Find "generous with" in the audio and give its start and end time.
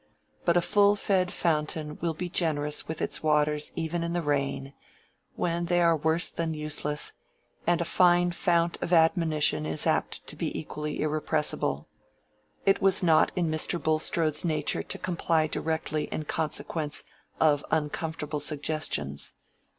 2.27-3.03